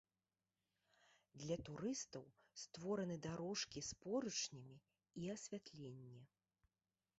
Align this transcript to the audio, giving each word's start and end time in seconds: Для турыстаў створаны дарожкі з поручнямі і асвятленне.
Для 1.43 1.57
турыстаў 1.67 2.25
створаны 2.63 3.19
дарожкі 3.27 3.79
з 3.91 4.01
поручнямі 4.07 4.77
і 5.25 5.33
асвятленне. 5.37 6.19